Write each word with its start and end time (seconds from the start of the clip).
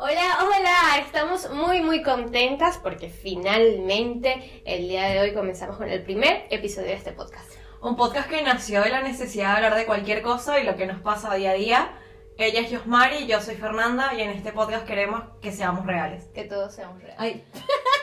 Hola, 0.00 0.38
hola, 0.44 1.04
estamos 1.04 1.50
muy 1.50 1.82
muy 1.82 2.04
contentas 2.04 2.78
porque 2.78 3.08
finalmente 3.08 4.62
el 4.64 4.86
día 4.88 5.08
de 5.08 5.18
hoy 5.18 5.34
comenzamos 5.34 5.76
con 5.76 5.88
el 5.88 6.04
primer 6.04 6.46
episodio 6.50 6.86
de 6.86 6.94
este 6.94 7.10
podcast. 7.10 7.50
Un 7.82 7.96
podcast 7.96 8.30
que 8.30 8.40
nació 8.42 8.80
de 8.82 8.90
la 8.90 9.02
necesidad 9.02 9.48
de 9.48 9.56
hablar 9.56 9.74
de 9.74 9.86
cualquier 9.86 10.22
cosa 10.22 10.60
y 10.60 10.64
lo 10.64 10.76
que 10.76 10.86
nos 10.86 11.00
pasa 11.00 11.34
día 11.34 11.50
a 11.50 11.54
día. 11.54 11.98
Ella 12.36 12.60
es 12.60 12.70
Yosmari, 12.70 13.26
yo 13.26 13.40
soy 13.40 13.56
Fernanda 13.56 14.14
y 14.14 14.20
en 14.20 14.30
este 14.30 14.52
podcast 14.52 14.86
queremos 14.86 15.24
que 15.42 15.50
seamos 15.50 15.84
reales. 15.84 16.26
Que 16.32 16.44
todos 16.44 16.72
seamos 16.72 17.02
reales. 17.02 17.16
Ay. 17.18 17.44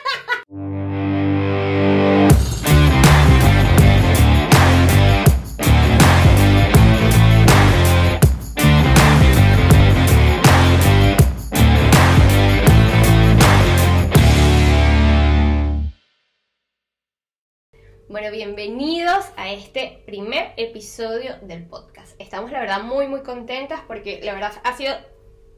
Bueno, 18.18 18.30
bienvenidos 18.30 19.26
a 19.36 19.50
este 19.50 20.02
primer 20.06 20.54
episodio 20.56 21.36
del 21.42 21.66
podcast. 21.66 22.18
Estamos 22.18 22.50
la 22.50 22.60
verdad 22.60 22.82
muy 22.82 23.08
muy 23.08 23.20
contentas 23.20 23.82
porque 23.86 24.22
la 24.22 24.32
verdad 24.32 24.52
ha 24.64 24.74
sido 24.74 24.94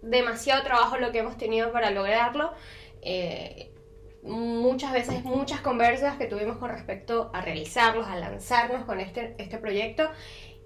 demasiado 0.03 0.65
trabajo 0.65 0.97
lo 0.97 1.13
que 1.13 1.19
hemos 1.21 1.37
tenido 1.37 1.71
para 1.71 1.93
lograrlo. 1.93 2.53
Eh, 3.01 3.73
muchas 4.25 4.93
veces, 4.93 5.23
muchas 5.23 5.61
conversas 5.61 6.17
que 6.17 6.27
tuvimos 6.27 6.57
con 6.57 6.71
respecto 6.71 7.31
a 7.33 7.43
realizarlos, 7.43 8.09
a 8.09 8.17
lanzarnos 8.17 8.85
con 8.87 8.99
este, 8.99 9.37
este 9.39 9.59
proyecto 9.59 10.11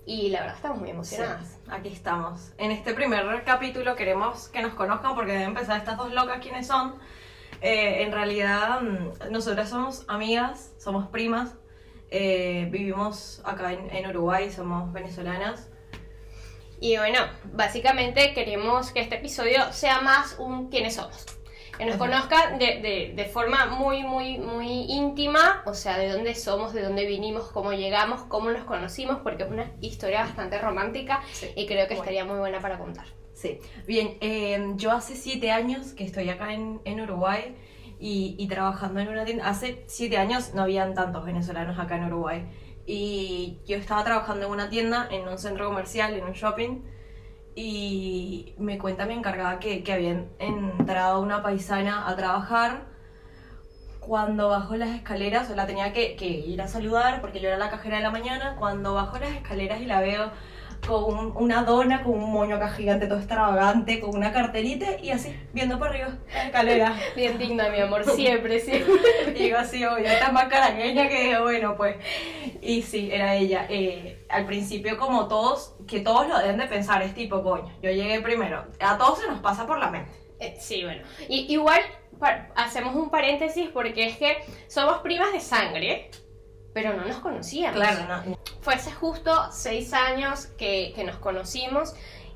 y 0.06 0.30
la 0.30 0.40
verdad 0.40 0.56
estamos 0.56 0.78
muy 0.78 0.88
emocionadas. 0.88 1.46
Sí, 1.46 1.70
aquí 1.70 1.88
estamos. 1.90 2.54
En 2.56 2.70
este 2.70 2.94
primer 2.94 3.44
capítulo 3.44 3.96
queremos 3.96 4.48
que 4.48 4.62
nos 4.62 4.72
conozcan 4.72 5.14
porque 5.14 5.32
deben 5.32 5.52
pensar 5.52 5.76
estas 5.76 5.98
dos 5.98 6.10
locas 6.10 6.38
quiénes 6.40 6.66
son. 6.66 6.94
Eh, 7.60 8.02
en 8.02 8.12
realidad, 8.12 8.80
mm, 8.80 9.30
nosotras 9.30 9.68
somos 9.68 10.06
amigas, 10.08 10.72
somos 10.78 11.08
primas, 11.08 11.54
eh, 12.12 12.68
vivimos 12.70 13.40
acá 13.44 13.72
en, 13.72 13.90
en 13.90 14.06
Uruguay, 14.08 14.50
somos 14.50 14.92
venezolanas. 14.92 15.68
Y 16.80 16.96
bueno, 16.96 17.20
básicamente 17.52 18.34
queremos 18.34 18.90
que 18.92 19.00
este 19.00 19.16
episodio 19.16 19.72
sea 19.72 20.00
más 20.00 20.36
un 20.38 20.68
quiénes 20.68 20.96
somos. 20.96 21.24
Que 21.78 21.86
nos 21.86 21.96
conozcan 21.96 22.58
de, 22.58 22.80
de- 22.80 23.12
de 23.16 23.24
forma 23.24 23.66
muy, 23.66 24.02
muy, 24.02 24.38
muy 24.38 24.82
íntima, 24.88 25.62
o 25.64 25.72
sea, 25.74 25.96
de 25.96 26.10
dónde 26.10 26.34
somos, 26.34 26.74
de 26.74 26.82
dónde 26.82 27.06
vinimos, 27.06 27.50
cómo 27.50 27.72
llegamos, 27.72 28.22
cómo 28.24 28.50
nos 28.50 28.64
conocimos, 28.64 29.18
porque 29.22 29.44
es 29.44 29.50
una 29.50 29.72
historia 29.80 30.20
bastante 30.22 30.58
romántica 30.58 31.22
Sí. 31.32 31.48
y 31.56 31.66
creo 31.66 31.88
que 31.88 31.94
Bueno. 31.94 32.02
estaría 32.02 32.24
muy 32.24 32.38
buena 32.38 32.60
para 32.60 32.78
contar. 32.78 33.06
Sí, 33.32 33.58
bien, 33.86 34.18
eh, 34.20 34.72
yo 34.76 34.92
hace 34.92 35.16
siete 35.16 35.50
años 35.50 35.94
que 35.94 36.04
estoy 36.04 36.28
acá 36.28 36.52
en, 36.52 36.80
en 36.84 37.00
Uruguay 37.00 37.56
y, 38.02 38.34
y 38.36 38.48
trabajando 38.48 38.98
en 38.98 39.08
una 39.08 39.24
tienda. 39.24 39.48
Hace 39.48 39.84
siete 39.86 40.18
años 40.18 40.54
no 40.54 40.62
habían 40.62 40.92
tantos 40.92 41.24
venezolanos 41.24 41.78
acá 41.78 41.96
en 41.96 42.06
Uruguay. 42.06 42.50
Y 42.84 43.60
yo 43.64 43.76
estaba 43.76 44.02
trabajando 44.02 44.46
en 44.46 44.50
una 44.50 44.68
tienda, 44.68 45.06
en 45.08 45.28
un 45.28 45.38
centro 45.38 45.68
comercial, 45.68 46.12
en 46.14 46.24
un 46.24 46.32
shopping. 46.32 46.82
Y 47.54 48.56
me 48.58 48.76
cuenta 48.78 49.06
mi 49.06 49.14
encargada 49.14 49.60
que, 49.60 49.84
que 49.84 49.92
había 49.92 50.26
entrado 50.40 51.20
una 51.20 51.44
paisana 51.44 52.08
a 52.08 52.16
trabajar. 52.16 52.86
Cuando 54.00 54.48
bajó 54.48 54.74
las 54.74 54.90
escaleras, 54.90 55.48
o 55.50 55.54
la 55.54 55.68
tenía 55.68 55.92
que, 55.92 56.16
que 56.16 56.26
ir 56.26 56.60
a 56.60 56.66
saludar 56.66 57.20
porque 57.20 57.38
yo 57.38 57.46
era 57.46 57.56
la 57.56 57.70
cajera 57.70 57.98
de 57.98 58.02
la 58.02 58.10
mañana. 58.10 58.56
Cuando 58.58 58.94
bajó 58.94 59.18
las 59.18 59.30
escaleras 59.30 59.80
y 59.80 59.86
la 59.86 60.00
veo 60.00 60.32
con 60.86 61.04
un- 61.04 61.32
una 61.36 61.62
dona, 61.62 62.02
con 62.02 62.14
un 62.14 62.32
moño 62.32 62.56
acá 62.56 62.68
gigante, 62.70 63.06
todo 63.06 63.18
extravagante, 63.18 64.00
con 64.00 64.16
una 64.16 64.32
carterita 64.32 64.98
y 65.00 65.10
así, 65.10 65.34
viendo 65.52 65.78
por 65.78 65.88
arriba 65.88 66.18
la 66.32 66.44
escalera. 66.46 66.96
Bien 67.14 67.38
digna, 67.38 67.68
mi 67.68 67.80
amor, 67.80 68.04
siempre, 68.04 68.58
siempre. 68.60 68.92
Y 69.28 69.30
digo 69.44 69.58
así, 69.58 69.84
oye, 69.84 70.12
está 70.12 70.32
más 70.32 70.46
caraqueña 70.48 71.08
que 71.08 71.38
bueno, 71.40 71.76
pues. 71.76 71.96
Y 72.60 72.82
sí, 72.82 73.10
era 73.12 73.34
ella. 73.36 73.66
Eh, 73.68 74.24
al 74.28 74.44
principio, 74.46 74.96
como 74.98 75.28
todos, 75.28 75.74
que 75.86 76.00
todos 76.00 76.26
lo 76.28 76.38
deben 76.38 76.58
de 76.58 76.66
pensar, 76.66 77.00
es 77.02 77.14
tipo, 77.14 77.42
coño, 77.42 77.70
yo 77.82 77.90
llegué 77.90 78.20
primero. 78.20 78.64
A 78.80 78.98
todos 78.98 79.20
se 79.20 79.28
nos 79.28 79.40
pasa 79.40 79.66
por 79.66 79.78
la 79.78 79.88
mente. 79.90 80.10
Eh, 80.40 80.56
sí, 80.58 80.82
bueno. 80.84 81.02
Y, 81.28 81.52
igual 81.52 81.80
hacemos 82.54 82.94
un 82.94 83.10
paréntesis 83.10 83.68
porque 83.72 84.06
es 84.06 84.16
que 84.16 84.38
somos 84.68 84.98
primas 84.98 85.32
de 85.32 85.40
sangre, 85.40 86.10
pero 86.72 86.94
no 86.94 87.04
nos 87.04 87.18
conocíamos. 87.18 87.78
no. 87.78 88.36
Fue 88.60 88.74
hace 88.74 88.92
justo 88.92 89.50
seis 89.52 89.92
años 89.92 90.46
que, 90.58 90.92
que 90.94 91.04
nos 91.04 91.16
conocimos 91.16 91.94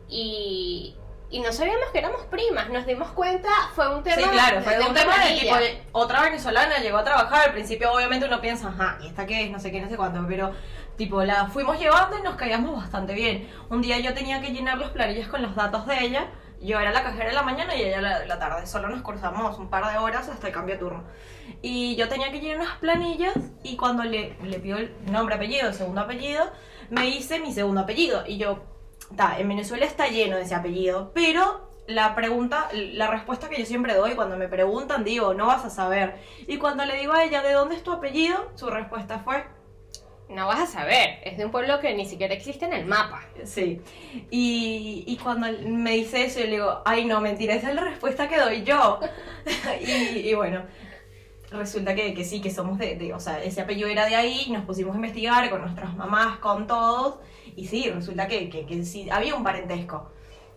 y, 0.09 0.95
y 1.31 1.41
no 1.41 1.53
sabíamos 1.53 1.89
que 1.93 1.99
éramos 1.99 2.23
primas. 2.27 2.69
Nos 2.69 2.87
dimos 2.87 3.09
cuenta, 3.11 3.49
fue 3.75 3.95
un 3.95 4.03
tema. 4.03 4.17
Sí, 4.17 4.23
claro, 4.25 4.63
fue 4.63 4.77
de 4.77 4.85
un 4.85 4.91
una 4.91 5.01
tema 5.01 5.25
de 5.25 5.41
tipo, 5.41 5.55
otra 5.93 6.23
venezolana 6.23 6.79
llegó 6.79 6.99
a 6.99 7.05
trabajar, 7.05 7.49
al 7.49 7.53
principio 7.53 7.93
obviamente 7.93 8.27
uno 8.27 8.41
piensa, 8.41 8.69
ajá, 8.69 8.99
¿y 9.03 9.09
esta 9.09 9.27
qué 9.27 9.45
es? 9.45 9.51
No 9.51 9.59
sé 9.59 9.73
qué, 9.73 9.81
no 9.81 9.89
sé 9.89 9.97
cuánto, 9.97 10.25
pero 10.29 10.53
tipo, 10.97 11.23
la 11.23 11.47
fuimos 11.47 11.79
llevando 11.79 12.19
y 12.19 12.23
nos 12.23 12.37
caíamos 12.37 12.77
bastante 12.77 13.15
bien. 13.15 13.49
Un 13.71 13.83
día 13.83 13.99
yo 13.99 14.15
tenía 14.15 14.41
que 14.41 14.51
llenar 14.51 14.79
las 14.79 14.91
planillas 14.91 15.29
con 15.29 15.43
los 15.43 15.55
datos 15.55 15.87
de 15.87 16.05
ella, 16.05 16.27
yo 16.61 16.81
era 16.81 16.91
la 16.91 17.03
cajera 17.03 17.29
de 17.29 17.35
la 17.35 17.43
mañana 17.43 17.75
y 17.77 17.83
ella 17.83 18.01
la 18.01 18.25
la 18.25 18.39
tarde, 18.39 18.67
solo 18.67 18.89
nos 18.89 19.03
cruzamos 19.03 19.59
un 19.59 19.69
par 19.69 19.91
de 19.91 19.99
horas 19.99 20.29
hasta 20.29 20.47
el 20.47 20.53
cambio 20.53 20.75
de 20.75 20.81
turno. 20.81 21.05
Y 21.63 21.97
yo 21.97 22.09
tenía 22.09 22.31
que 22.33 22.41
llenar 22.41 22.61
unas 22.61 22.77
planillas 22.79 23.37
y 23.63 23.77
cuando 23.77 24.03
le, 24.03 24.37
le 24.43 24.59
pidió 24.59 24.77
el 24.79 24.95
nombre, 25.11 25.35
apellido, 25.35 25.73
segundo 25.73 26.01
apellido, 26.01 26.51
me 26.91 27.09
hice 27.09 27.41
mi 27.41 27.53
segundo 27.53 27.83
apellido 27.83 28.25
y 28.27 28.39
yo, 28.39 28.65
ta, 29.17 29.39
en 29.39 29.49
Venezuela 29.49 29.87
está 29.87 30.09
lleno 30.09 30.37
de 30.37 30.43
ese 30.43 30.55
apellido, 30.55 31.13
pero 31.15 31.67
la 31.87 32.15
pregunta, 32.15 32.69
la 32.73 33.09
respuesta 33.09 33.49
que 33.49 33.59
yo 33.59 33.67
siempre 33.67 33.95
doy 33.95 34.15
cuando 34.15 34.37
me 34.37 34.49
preguntan, 34.49 35.05
digo, 35.05 35.35
no 35.35 35.47
vas 35.47 35.65
a 35.65 35.71
saber. 35.71 36.17
Y 36.47 36.59
cuando 36.59 36.85
le 36.85 36.97
digo 36.97 37.13
a 37.13 37.25
ella, 37.25 37.43
¿de 37.43 37.53
dónde 37.53 37.77
es 37.77 37.83
tu 37.83 37.93
apellido? 37.93 38.51
Su 38.55 38.69
respuesta 38.71 39.21
fue, 39.21 39.45
No 40.29 40.49
vas 40.49 40.59
a 40.61 40.67
saber, 40.67 41.21
es 41.23 41.39
de 41.39 41.45
un 41.45 41.53
pueblo 41.53 41.79
que 41.81 41.95
ni 41.95 42.05
siquiera 42.05 42.35
existe 42.35 42.65
en 42.65 42.73
el 42.73 42.85
mapa. 42.85 43.25
sí. 43.45 43.81
Y, 44.31 45.05
y 45.07 45.17
cuando 45.19 45.47
me 45.69 45.93
dice 45.93 46.25
eso, 46.25 46.41
yo 46.41 46.47
le 46.47 46.53
digo, 46.53 46.83
ay, 46.85 47.05
no, 47.05 47.21
mentira, 47.21 47.55
esa 47.55 47.69
es 47.69 47.77
la 47.77 47.85
respuesta 47.85 48.29
que 48.29 48.39
doy 48.39 48.65
yo. 48.65 48.99
y, 49.87 50.29
y 50.29 50.35
bueno, 50.35 50.65
resulta 51.51 51.95
que, 51.95 52.13
que 52.15 52.25
sí, 52.25 52.41
que 52.41 52.51
somos 52.51 52.79
de, 52.79 52.97
de- 52.97 53.15
o 53.15 53.21
sea, 53.21 53.43
ese 53.43 53.61
apellido 53.61 53.89
era 53.89 54.07
de 54.07 54.17
ahí, 54.17 54.47
nos 54.51 54.65
pusimos 54.65 54.95
a 54.95 54.97
investigar 54.97 55.49
con 55.49 55.61
nuestras 55.63 55.95
mamás, 55.97 56.39
con 56.39 56.67
todos. 56.67 57.21
Y 57.55 57.67
sí, 57.69 57.89
resulta 57.91 58.27
que, 58.27 58.51
que, 58.51 58.67
que 58.67 58.85
sí, 58.85 59.09
había 59.11 59.35
un 59.37 59.45
parentesco. 59.45 60.11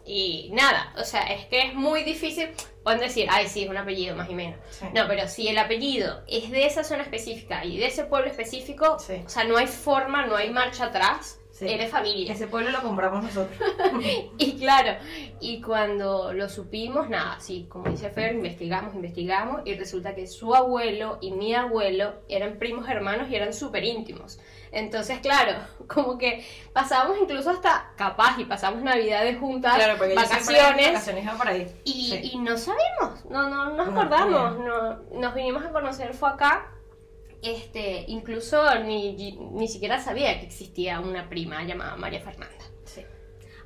Y 0.06 0.50
nada, 0.54 0.94
o 0.98 1.04
sea, 1.04 1.22
es 1.28 1.46
que 1.46 1.62
es 1.68 1.74
muy 1.76 2.04
difícil. 2.04 2.50
Pueden 2.90 3.02
decir, 3.08 3.28
ay, 3.30 3.48
sí, 3.48 3.66
es 3.66 3.70
un 3.70 3.78
apellido 3.78 4.16
más 4.16 4.28
y 4.32 4.34
menos. 4.34 4.58
Sí. 4.72 4.86
No, 4.96 5.08
pero 5.08 5.28
si 5.28 5.48
el 5.48 5.60
apellido 5.60 6.24
es 6.28 6.50
de 6.50 6.66
esa 6.66 6.84
zona 6.84 7.04
específica 7.04 7.64
y 7.64 7.78
de 7.78 7.86
ese 7.86 8.04
pueblo 8.06 8.32
específico, 8.32 8.98
Sí. 8.98 9.22
o 9.24 9.30
sea, 9.30 9.44
no 9.44 9.58
hay 9.58 9.68
forma, 9.68 10.26
no 10.26 10.36
hay 10.36 10.50
marcha 10.50 10.86
atrás, 10.86 11.39
Sí. 11.60 11.68
eres 11.70 11.92
familia. 11.92 12.32
Ese 12.34 12.48
pueblo 12.48 12.72
lo 12.72 12.82
compramos 12.82 13.22
nosotros. 13.24 13.58
Y 14.38 14.58
claro, 14.58 14.98
y 15.42 15.62
cuando 15.62 16.32
lo 16.34 16.48
supimos, 16.48 17.10
nada, 17.10 17.38
sí, 17.40 17.66
como 17.70 17.90
dice 17.90 18.10
Fer, 18.10 18.34
investigamos, 18.36 18.96
investigamos, 18.96 19.62
y 19.66 19.76
resulta 19.76 20.16
que 20.16 20.26
su 20.28 20.56
abuelo 20.56 21.18
y 21.22 21.32
mi 21.32 21.54
abuelo 21.54 22.14
eran 22.30 22.58
primos 22.58 22.88
hermanos 22.88 23.30
y 23.30 23.36
eran 23.36 23.54
súper 23.54 23.84
íntimos. 23.84 24.40
Entonces, 24.72 25.20
claro, 25.20 25.54
como 25.88 26.18
que 26.18 26.46
pasábamos 26.74 27.18
incluso 27.22 27.50
hasta 27.50 27.92
capaz 27.98 28.40
y 28.40 28.46
pasamos 28.46 28.82
navidades 28.82 29.38
juntas, 29.40 29.76
Claro, 29.76 29.98
porque 29.98 30.16
vacaciones, 30.16 30.88
vacaciones 30.94 31.30
por 31.32 31.48
ahí. 31.48 31.68
y, 31.84 32.10
Sí. 32.12 32.30
y 32.34 32.38
no 32.40 32.58
sabemos, 32.58 33.26
no, 33.30 33.50
no 33.50 33.72
nos 33.74 33.88
No, 33.88 34.00
acordamos, 34.00 34.60
no, 34.60 34.96
nos 35.20 35.36
vinimos 35.36 35.66
a 35.66 35.72
conocer, 35.72 36.14
fue 36.14 36.30
acá. 36.30 36.72
Este, 37.42 38.04
incluso 38.08 38.64
ni, 38.80 39.38
ni 39.54 39.68
siquiera 39.68 40.00
sabía 40.00 40.40
que 40.40 40.46
existía 40.46 41.00
una 41.00 41.30
prima 41.30 41.64
llamada 41.64 41.96
María 41.96 42.20
Fernanda. 42.20 42.66
Sí. 42.84 43.06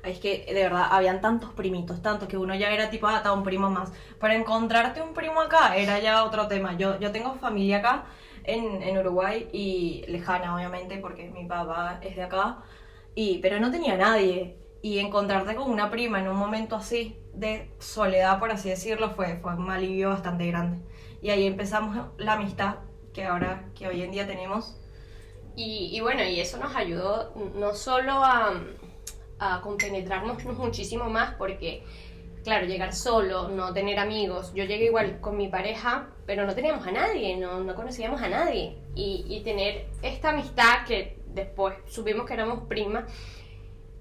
Es 0.04 0.18
que 0.18 0.44
de 0.46 0.62
verdad 0.62 0.88
habían 0.90 1.20
tantos 1.20 1.52
primitos, 1.54 2.00
tantos 2.02 2.28
que 2.28 2.36
uno 2.36 2.54
ya 2.54 2.70
era 2.70 2.90
tipo, 2.90 3.08
ah, 3.08 3.32
un 3.32 3.42
primo 3.42 3.70
más. 3.70 3.92
Para 4.20 4.34
encontrarte 4.36 5.02
un 5.02 5.12
primo 5.12 5.40
acá 5.40 5.76
era 5.76 5.98
ya 5.98 6.24
otro 6.24 6.46
tema. 6.46 6.76
Yo, 6.76 7.00
yo 7.00 7.10
tengo 7.10 7.34
familia 7.34 7.78
acá 7.78 8.04
en, 8.44 8.82
en 8.82 8.98
Uruguay 8.98 9.48
y 9.52 10.04
lejana, 10.08 10.54
obviamente, 10.54 10.98
porque 10.98 11.30
mi 11.30 11.46
papá 11.46 11.98
es 12.02 12.14
de 12.16 12.22
acá. 12.22 12.58
Y, 13.14 13.38
pero 13.38 13.58
no 13.58 13.70
tenía 13.70 13.96
nadie. 13.96 14.58
Y 14.82 14.98
encontrarte 14.98 15.54
con 15.54 15.70
una 15.70 15.90
prima 15.90 16.20
en 16.20 16.28
un 16.28 16.36
momento 16.36 16.76
así 16.76 17.18
de 17.32 17.74
soledad, 17.78 18.38
por 18.38 18.50
así 18.50 18.68
decirlo, 18.68 19.10
fue, 19.10 19.38
fue 19.38 19.54
un 19.54 19.70
alivio 19.70 20.10
bastante 20.10 20.46
grande. 20.46 20.86
Y 21.22 21.30
ahí 21.30 21.46
empezamos 21.46 21.96
la 22.18 22.34
amistad 22.34 22.76
que 23.14 23.24
ahora, 23.24 23.64
que 23.74 23.88
hoy 23.88 24.02
en 24.02 24.10
día 24.10 24.26
tenemos. 24.26 24.76
Y, 25.56 25.90
y 25.92 26.00
bueno, 26.00 26.22
y 26.24 26.40
eso 26.40 26.58
nos 26.58 26.74
ayudó 26.74 27.32
no 27.54 27.74
solo 27.74 28.12
a, 28.24 28.60
a 29.38 29.60
compenetrarnos 29.62 30.44
muchísimo 30.44 31.08
más, 31.08 31.34
porque, 31.36 31.84
claro, 32.42 32.66
llegar 32.66 32.92
solo, 32.92 33.48
no 33.48 33.72
tener 33.72 33.98
amigos. 33.98 34.52
Yo 34.52 34.64
llegué 34.64 34.86
igual 34.86 35.20
con 35.20 35.36
mi 35.36 35.48
pareja, 35.48 36.08
pero 36.26 36.44
no 36.44 36.54
teníamos 36.54 36.86
a 36.86 36.92
nadie, 36.92 37.36
no, 37.36 37.60
no 37.60 37.74
conocíamos 37.76 38.20
a 38.20 38.28
nadie. 38.28 38.76
Y, 38.96 39.24
y 39.28 39.42
tener 39.42 39.86
esta 40.02 40.30
amistad 40.30 40.84
que 40.86 41.18
después 41.28 41.74
supimos 41.86 42.26
que 42.26 42.34
éramos 42.34 42.66
primas, 42.66 43.04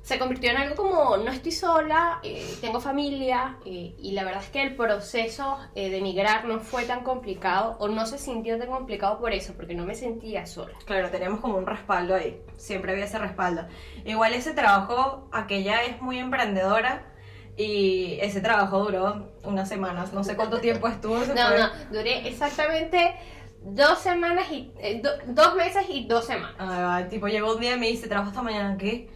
se 0.04 0.20
convirtió 0.20 0.52
en 0.52 0.58
algo 0.58 0.76
como 0.76 1.16
no 1.18 1.32
estoy 1.32 1.54
sola, 1.54 2.20
eh, 2.24 2.46
tengo 2.60 2.80
familia 2.82 3.58
eh, 3.66 3.96
y 3.98 4.12
la 4.12 4.26
verdad 4.26 4.44
es 4.44 4.50
que 4.50 4.62
el 4.62 4.76
proceso 4.76 5.58
eh, 5.76 5.90
de 5.90 6.00
emigrar 6.00 6.44
no 6.44 6.60
fue 6.60 6.84
tan 6.84 7.04
complicado 7.04 7.78
o 7.80 7.88
no 7.88 8.06
se 8.06 8.18
sintió 8.18 8.60
tan 8.60 8.68
complicado 8.68 9.18
por 9.20 9.32
eso, 9.32 9.54
porque 9.56 9.76
no 9.76 9.86
me 9.86 9.96
sentía 9.96 10.46
sola. 10.46 10.74
Claro, 10.86 11.10
teníamos 11.10 11.40
como 11.40 11.58
un 11.58 11.66
respaldo 11.66 12.16
ahí, 12.16 12.42
siempre 12.58 12.92
había 12.92 13.06
ese 13.06 13.18
respaldo. 13.18 13.66
Igual 14.04 14.34
ese 14.34 14.52
trabajo, 14.54 15.30
aquella 15.32 15.84
es 15.84 16.02
muy 16.02 16.20
emprendedora 16.20 17.10
y 17.56 18.18
ese 18.22 18.42
trabajo 18.42 18.80
duró 18.84 19.32
unas 19.44 19.70
semanas, 19.70 20.12
no 20.12 20.24
sé 20.26 20.36
cuánto 20.36 20.60
tiempo 20.60 20.88
estuvo. 20.90 21.16
No, 21.34 21.48
fue- 21.48 21.60
no, 21.60 21.70
duré 21.92 22.28
exactamente 22.28 23.16
dos 23.62 24.00
semanas 24.00 24.48
y 24.52 24.70
do- 25.02 25.12
dos 25.28 25.56
meses 25.56 25.86
y 25.88 26.06
dos 26.08 26.26
semanas. 26.26 26.56
Ah, 26.60 27.04
tipo, 27.10 27.28
llegó 27.30 27.54
un 27.56 27.62
día 27.62 27.76
y 27.76 27.80
me 27.80 27.88
dice, 27.88 28.10
trabajo 28.10 28.32
esta 28.32 28.42
mañana, 28.42 28.76
¿qué? 28.78 29.08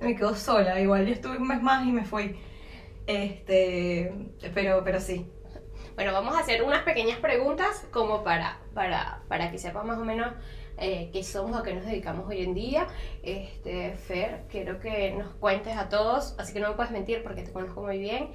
Me 0.00 0.14
quedo 0.16 0.34
sola, 0.34 0.80
igual, 0.80 1.06
yo 1.06 1.12
estuve 1.12 1.36
un 1.38 1.48
mes 1.48 1.62
más 1.62 1.86
y 1.86 1.92
me 1.92 2.04
fui. 2.04 2.36
Este, 3.06 4.12
pero, 4.54 4.82
pero 4.84 5.00
sí. 5.00 5.26
Bueno, 5.94 6.12
vamos 6.12 6.34
a 6.36 6.40
hacer 6.40 6.62
unas 6.62 6.82
pequeñas 6.82 7.18
preguntas 7.18 7.86
como 7.92 8.24
para, 8.24 8.58
para, 8.74 9.22
para 9.28 9.50
que 9.50 9.58
sepan 9.58 9.86
más 9.86 9.98
o 9.98 10.04
menos 10.04 10.32
eh, 10.78 11.10
qué 11.12 11.22
somos, 11.22 11.58
a 11.60 11.62
qué 11.62 11.74
nos 11.74 11.84
dedicamos 11.86 12.28
hoy 12.28 12.42
en 12.42 12.54
día. 12.54 12.88
Este, 13.22 13.96
Fer, 13.96 14.44
quiero 14.50 14.80
que 14.80 15.12
nos 15.12 15.34
cuentes 15.34 15.76
a 15.76 15.88
todos, 15.88 16.34
así 16.38 16.52
que 16.52 16.60
no 16.60 16.70
me 16.70 16.74
puedes 16.74 16.92
mentir 16.92 17.22
porque 17.22 17.42
te 17.42 17.52
conozco 17.52 17.82
muy 17.82 17.98
bien. 17.98 18.30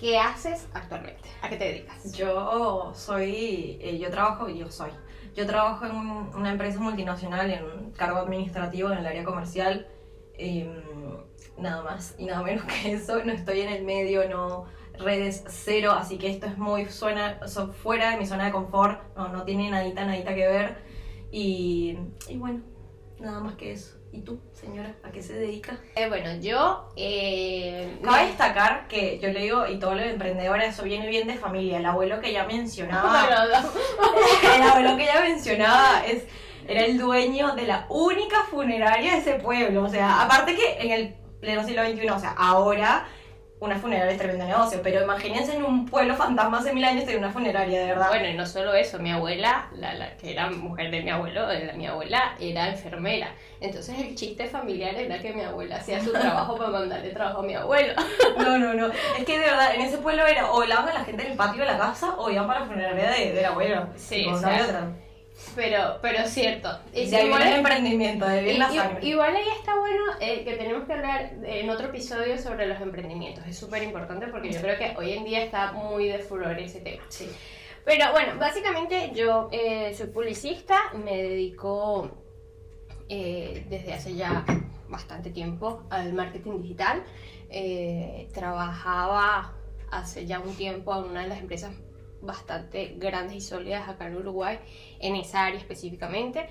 ¿Qué 0.00 0.18
haces 0.18 0.68
actualmente? 0.74 1.28
¿A 1.42 1.48
qué 1.48 1.56
te 1.56 1.64
dedicas? 1.64 2.12
Yo 2.12 2.92
soy, 2.94 3.78
eh, 3.80 3.98
yo 3.98 4.10
trabajo, 4.10 4.48
yo 4.48 4.70
soy, 4.70 4.90
yo 5.34 5.46
trabajo 5.46 5.86
en 5.86 5.92
un- 5.96 6.34
una 6.34 6.52
empresa 6.52 6.80
multinacional 6.80 7.50
en 7.50 7.64
un 7.64 7.90
cargo 7.92 8.18
administrativo 8.18 8.90
en 8.92 8.98
el 8.98 9.06
área 9.06 9.24
comercial, 9.24 9.86
em, 10.38 10.82
nada 11.58 11.82
más 11.82 12.14
y 12.18 12.26
nada 12.26 12.42
menos 12.42 12.64
que 12.64 12.92
eso, 12.92 13.22
no 13.24 13.32
estoy 13.32 13.60
en 13.60 13.72
el 13.72 13.84
medio, 13.84 14.28
no 14.28 14.64
redes 14.98 15.44
cero, 15.48 15.92
así 15.92 16.16
que 16.18 16.30
esto 16.30 16.46
es 16.46 16.56
muy 16.58 16.86
suena, 16.86 17.46
so- 17.48 17.72
fuera 17.72 18.10
de 18.12 18.16
mi 18.16 18.26
zona 18.26 18.46
de 18.46 18.52
confort, 18.52 19.00
no, 19.16 19.28
no 19.28 19.44
tiene 19.44 19.70
nadita, 19.70 20.04
nadita 20.04 20.34
que 20.34 20.46
ver 20.48 20.76
y, 21.30 21.98
y 22.28 22.36
bueno, 22.36 22.62
nada 23.18 23.40
más 23.40 23.54
que 23.56 23.72
eso. 23.72 23.94
¿Y 24.12 24.22
tú, 24.22 24.40
señora, 24.54 24.94
a 25.02 25.10
qué 25.10 25.20
se 25.22 25.34
dedica? 25.34 25.78
Eh, 25.94 26.08
bueno, 26.08 26.30
yo... 26.40 26.88
Eh, 26.96 27.98
Cabe 28.02 28.28
destacar 28.28 28.88
que 28.88 29.18
yo 29.18 29.28
le 29.28 29.40
digo, 29.40 29.66
y 29.66 29.78
todo 29.78 29.94
lo 29.94 30.00
de 30.00 30.12
emprendedora, 30.12 30.64
eso 30.64 30.84
viene 30.84 31.06
bien 31.08 31.26
de 31.26 31.34
familia. 31.34 31.76
El 31.78 31.84
abuelo 31.86 32.20
que 32.20 32.32
ya 32.32 32.46
mencionaba, 32.46 33.26
el 34.56 34.62
abuelo 34.62 34.96
que 34.96 35.04
ya 35.04 35.20
mencionaba 35.20 36.06
es, 36.06 36.24
era 36.68 36.84
el 36.84 36.98
dueño 36.98 37.54
de 37.54 37.66
la 37.66 37.86
única 37.88 38.44
funeraria 38.50 39.12
de 39.12 39.18
ese 39.18 39.34
pueblo. 39.34 39.84
O 39.84 39.88
sea, 39.88 40.22
aparte 40.22 40.54
que 40.54 40.78
en 40.80 40.90
el 40.92 41.14
pleno 41.40 41.64
siglo 41.64 41.82
XXI, 41.84 42.10
o 42.10 42.18
sea, 42.18 42.34
ahora 42.36 43.06
una 43.58 43.76
funeraria 43.78 44.12
es 44.12 44.18
tremendo 44.18 44.44
negocio, 44.44 44.80
pero 44.82 45.02
imagínense 45.02 45.56
en 45.56 45.64
un 45.64 45.86
pueblo 45.86 46.14
fantasma 46.14 46.58
hace 46.58 46.74
mil 46.74 46.84
años 46.84 47.04
tener 47.06 47.18
una 47.18 47.30
funeraria, 47.30 47.80
de 47.80 47.86
verdad. 47.86 48.08
Bueno, 48.08 48.28
y 48.28 48.34
no 48.34 48.44
solo 48.44 48.74
eso, 48.74 48.98
mi 48.98 49.10
abuela, 49.10 49.68
la, 49.74 49.94
la 49.94 50.14
que 50.18 50.32
era 50.32 50.50
mujer 50.50 50.90
de 50.90 51.00
mi 51.02 51.08
abuelo, 51.08 51.46
de 51.48 51.64
la- 51.64 51.72
mi 51.72 51.86
abuela 51.86 52.34
era 52.38 52.68
enfermera. 52.68 53.32
Entonces 53.62 53.98
el 53.98 54.14
chiste 54.14 54.46
familiar 54.46 54.94
era 54.96 55.18
que 55.20 55.32
mi 55.32 55.40
abuela 55.40 55.76
hacía 55.76 56.02
su 56.04 56.12
trabajo 56.12 56.54
para 56.58 56.68
mandarle 56.68 57.08
trabajo 57.10 57.40
a 57.40 57.44
mi 57.44 57.54
abuelo. 57.54 57.94
No, 58.36 58.58
no, 58.58 58.74
no. 58.74 58.88
Es 59.18 59.24
que 59.24 59.38
de 59.38 59.46
verdad, 59.46 59.74
en 59.74 59.80
ese 59.80 59.96
pueblo 59.98 60.26
era 60.26 60.50
o 60.52 60.60
hablaban 60.60 60.90
a 60.90 60.94
la 60.94 61.04
gente 61.04 61.24
en 61.24 61.30
el 61.32 61.36
patio 61.38 61.62
de 61.62 61.66
la 61.66 61.78
casa 61.78 62.14
o 62.18 62.28
iban 62.30 62.46
para 62.46 62.60
la 62.60 62.66
funeraria 62.66 63.10
de, 63.10 63.32
del 63.32 63.44
abuelo. 63.46 63.86
Sí, 63.96 64.26
o 64.30 64.38
sea, 64.38 64.62
otra. 64.64 64.88
Pero, 65.54 65.98
pero 66.00 66.18
es 66.18 66.30
cierto. 66.30 66.68
De 66.92 67.02
igual, 67.02 67.42
el 67.42 67.54
emprendimiento, 67.54 68.26
de 68.26 68.42
viene 68.42 68.58
la 68.58 68.70
sangre. 68.70 69.06
igual 69.06 69.36
ahí 69.36 69.48
está 69.58 69.78
bueno 69.78 70.02
eh, 70.20 70.44
que 70.44 70.54
tenemos 70.54 70.84
que 70.84 70.94
hablar 70.94 71.34
en 71.44 71.68
otro 71.68 71.88
episodio 71.88 72.38
sobre 72.38 72.66
los 72.66 72.80
emprendimientos. 72.80 73.46
Es 73.46 73.58
súper 73.58 73.82
importante 73.82 74.28
porque 74.28 74.50
yo 74.50 74.60
creo 74.60 74.78
que 74.78 74.94
hoy 74.96 75.12
en 75.12 75.24
día 75.24 75.44
está 75.44 75.72
muy 75.72 76.08
de 76.08 76.18
furor 76.18 76.58
ese 76.58 76.80
tema. 76.80 77.02
Sí. 77.08 77.28
Pero 77.84 78.10
bueno, 78.12 78.32
básicamente 78.38 79.12
yo 79.14 79.48
eh, 79.52 79.94
soy 79.94 80.08
publicista, 80.08 80.92
me 81.04 81.22
dedico 81.22 82.10
eh, 83.08 83.64
desde 83.70 83.92
hace 83.92 84.14
ya 84.16 84.44
bastante 84.88 85.30
tiempo 85.30 85.84
al 85.90 86.12
marketing 86.12 86.62
digital. 86.62 87.04
Eh, 87.48 88.28
trabajaba 88.34 89.54
hace 89.92 90.26
ya 90.26 90.40
un 90.40 90.54
tiempo 90.56 90.96
en 90.96 91.10
una 91.10 91.22
de 91.22 91.28
las 91.28 91.38
empresas 91.38 91.72
bastante 92.26 92.94
grandes 92.96 93.36
y 93.36 93.40
sólidas 93.40 93.88
acá 93.88 94.06
en 94.06 94.16
Uruguay, 94.16 94.58
en 95.00 95.16
esa 95.16 95.46
área 95.46 95.58
específicamente. 95.58 96.48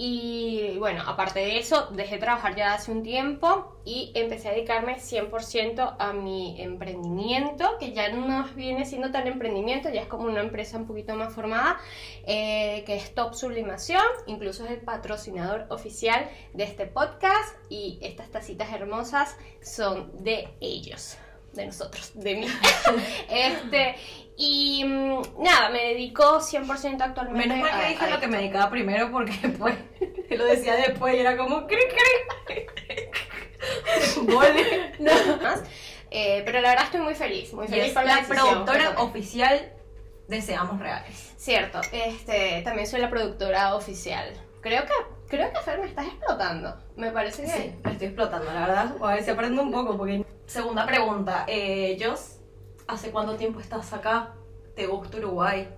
Y 0.00 0.76
bueno, 0.78 1.02
aparte 1.04 1.40
de 1.40 1.58
eso, 1.58 1.88
dejé 1.90 2.14
de 2.14 2.20
trabajar 2.20 2.54
ya 2.54 2.72
hace 2.72 2.92
un 2.92 3.02
tiempo 3.02 3.80
y 3.84 4.12
empecé 4.14 4.48
a 4.48 4.52
dedicarme 4.52 4.98
100% 4.98 5.96
a 5.98 6.12
mi 6.12 6.54
emprendimiento, 6.62 7.68
que 7.80 7.92
ya 7.92 8.08
no 8.12 8.44
viene 8.54 8.84
siendo 8.84 9.10
tan 9.10 9.26
emprendimiento, 9.26 9.90
ya 9.90 10.02
es 10.02 10.06
como 10.06 10.28
una 10.28 10.40
empresa 10.40 10.78
un 10.78 10.86
poquito 10.86 11.16
más 11.16 11.34
formada, 11.34 11.80
eh, 12.24 12.84
que 12.86 12.94
es 12.94 13.12
Top 13.12 13.34
Sublimación, 13.34 14.04
incluso 14.28 14.64
es 14.66 14.70
el 14.70 14.82
patrocinador 14.82 15.66
oficial 15.68 16.30
de 16.54 16.62
este 16.62 16.86
podcast 16.86 17.56
y 17.68 17.98
estas 18.00 18.30
tacitas 18.30 18.72
hermosas 18.72 19.36
son 19.62 20.12
de 20.22 20.48
ellos, 20.60 21.18
de 21.58 21.66
nosotros, 21.66 22.12
de 22.14 22.36
mí. 22.36 22.46
este, 23.28 23.96
y 24.36 24.84
mm, 24.84 25.42
nada, 25.42 25.68
me 25.70 25.84
dedico 25.88 26.40
100% 26.40 27.00
actualmente 27.00 27.48
Menos 27.48 27.58
mal 27.58 27.80
que 27.80 27.88
dije 27.88 28.04
a 28.04 28.10
lo 28.10 28.18
que 28.18 28.24
esto. 28.26 28.28
me 28.28 28.38
dedicaba 28.38 28.70
primero 28.70 29.10
porque 29.10 29.32
después 29.42 29.74
lo 30.30 30.44
decía 30.44 30.76
después 30.76 31.14
y 31.14 31.18
era 31.18 31.36
como 31.36 31.66
cri 31.66 31.78
cri. 32.46 32.66
Vole. 34.32 34.92
No. 35.00 35.12
Eh, 36.10 36.42
pero 36.46 36.60
la 36.60 36.70
verdad 36.70 36.84
estoy 36.86 37.00
muy 37.00 37.14
feliz, 37.14 37.52
muy 37.52 37.66
Y 37.66 37.68
feliz 37.68 37.86
es 37.86 37.92
por 37.92 38.04
la, 38.04 38.14
la 38.14 38.20
que 38.22 38.28
productora 38.28 38.90
oficial 39.00 39.72
de 40.28 40.40
Seamos 40.40 40.78
Reales. 40.78 41.34
Cierto, 41.36 41.80
este, 41.92 42.62
también 42.62 42.86
soy 42.86 43.00
la 43.00 43.10
productora 43.10 43.74
oficial. 43.74 44.32
Creo 44.60 44.84
que, 44.84 44.92
creo 45.28 45.52
que 45.52 45.58
Fer 45.60 45.80
me 45.80 45.86
estás 45.86 46.06
explotando. 46.06 46.76
Me 46.96 47.10
parece 47.10 47.42
que 47.42 47.48
Sí, 47.48 47.74
la 47.84 47.90
estoy 47.92 48.06
explotando, 48.08 48.52
la 48.52 48.60
verdad. 48.60 48.94
A 49.00 49.14
ver 49.14 49.22
si 49.22 49.30
aprendo 49.30 49.62
un 49.62 49.72
poco 49.72 49.96
porque... 49.96 50.24
Segunda 50.48 50.86
pregunta. 50.86 51.44
Eh, 51.46 51.98
Jos, 52.00 52.38
¿hace 52.86 53.10
cuánto 53.10 53.36
tiempo 53.36 53.60
estás 53.60 53.92
acá? 53.92 54.32
¿Te 54.74 54.86
gusta 54.86 55.18
Uruguay? 55.18 55.68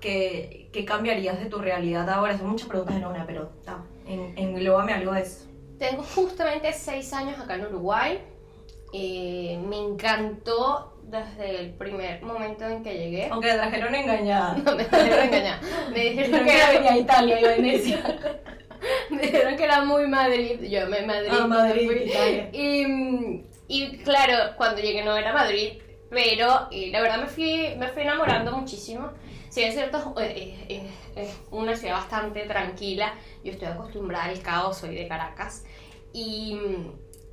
¿Qué, 0.00 0.70
qué 0.72 0.86
cambiarías 0.86 1.38
de 1.38 1.44
tu 1.50 1.58
realidad 1.58 2.08
ahora? 2.08 2.38
Son 2.38 2.48
muchas 2.48 2.66
preguntas 2.66 2.96
en 2.96 3.04
una, 3.04 3.26
pero 3.26 3.48
ta, 3.62 3.84
en, 4.06 4.32
englóbame 4.38 4.94
algo 4.94 5.12
de 5.12 5.20
eso. 5.20 5.44
tengo 5.78 6.02
justamente 6.02 6.72
seis 6.72 7.12
años 7.12 7.38
acá 7.38 7.56
en 7.56 7.66
Uruguay. 7.66 8.18
Eh, 8.94 9.60
me 9.68 9.76
encantó 9.76 10.96
desde 11.02 11.60
el 11.60 11.74
primer 11.74 12.22
momento 12.22 12.64
en 12.66 12.82
que 12.82 12.94
llegué. 12.96 13.28
Aunque 13.30 13.48
te 13.48 13.54
trajeron 13.58 13.94
engañada. 13.94 14.54
No 14.64 14.76
me 14.76 14.84
dejaron 14.84 15.24
engañar. 15.26 15.60
Me 15.92 16.00
dijeron 16.00 16.44
que 16.46 16.56
era, 16.56 16.70
venía 16.70 16.92
a 16.92 16.98
Italia 16.98 17.38
y 17.38 17.44
Venecia. 17.44 18.18
me 19.10 19.20
dijeron 19.20 19.56
que 19.56 19.64
era 19.64 19.84
muy 19.84 20.06
Madrid. 20.08 20.58
Yo 20.62 20.86
me 20.86 21.02
Madrid. 21.02 21.28
Ah, 21.30 21.46
Madrid. 21.46 21.90
Italia. 22.06 22.48
Y, 22.50 22.86
mm, 22.86 23.49
y 23.70 23.98
claro, 23.98 24.56
cuando 24.56 24.80
llegué 24.80 25.04
no 25.04 25.16
era 25.16 25.32
Madrid, 25.32 25.74
pero 26.10 26.66
eh, 26.72 26.90
la 26.90 27.00
verdad 27.00 27.20
me 27.20 27.28
fui, 27.28 27.72
me 27.78 27.86
fui 27.86 28.02
enamorando 28.02 28.50
muchísimo. 28.50 29.10
Si 29.48 29.62
es 29.62 29.74
cierto, 29.74 30.12
eh, 30.20 30.90
es 31.14 31.40
una 31.52 31.76
ciudad 31.76 31.98
bastante 31.98 32.40
tranquila. 32.46 33.14
Yo 33.44 33.52
estoy 33.52 33.68
acostumbrada 33.68 34.24
al 34.24 34.42
caos, 34.42 34.78
soy 34.78 34.96
de 34.96 35.06
Caracas. 35.06 35.64
Y, 36.12 36.58